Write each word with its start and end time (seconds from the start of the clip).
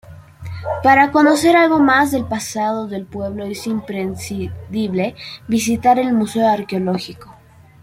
Para 0.81 1.11
conocer 1.11 1.55
algo 1.55 1.77
más 1.79 2.09
del 2.09 2.25
pasado 2.25 2.87
del 2.87 3.05
pueblo 3.05 3.45
es 3.45 3.67
imprescindible 3.67 5.13
visitar 5.47 5.99
el 5.99 6.11
Museo 6.11 6.47
Arqueológico. 6.47 7.35